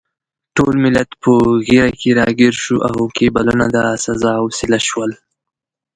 [0.55, 1.31] ټول ملت په
[1.67, 5.11] ږیره کې راګیر شو او کیبلونه د سزا وسیله شول.